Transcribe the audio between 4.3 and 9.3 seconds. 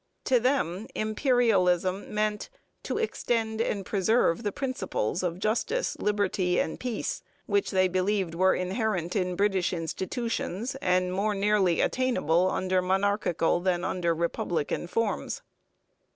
the principles of justice, liberty, and peace, which they believed were inherent